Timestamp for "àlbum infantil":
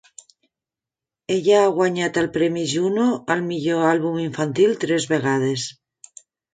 3.93-4.77